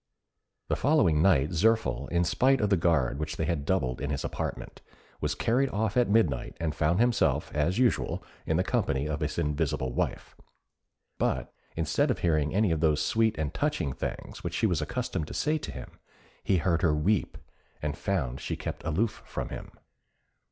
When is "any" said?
12.51-12.71